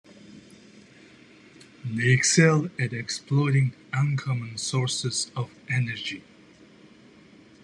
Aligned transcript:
They 1.85 2.09
excel 2.09 2.69
at 2.79 2.91
exploiting 2.91 3.73
uncommon 3.93 4.57
sources 4.57 5.31
of 5.35 5.51
energy. 5.69 6.23